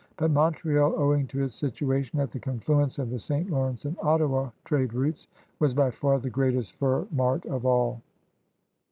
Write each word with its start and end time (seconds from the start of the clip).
But 0.17 0.31
Montreal, 0.31 0.95
owing 0.97 1.27
to 1.27 1.43
its 1.43 1.53
situation 1.53 2.19
at 2.19 2.31
the 2.31 2.39
confluence 2.39 2.97
of 2.97 3.11
the 3.11 3.19
St. 3.19 3.51
Lawrence 3.51 3.85
and 3.85 3.95
Ottawa 4.01 4.49
trade 4.65 4.95
routes, 4.95 5.27
was 5.59 5.75
by 5.75 5.91
far 5.91 6.17
the 6.17 6.27
greatest 6.27 6.73
fur 6.79 7.05
mart 7.11 7.45
of 7.45 7.67
all. 7.67 8.01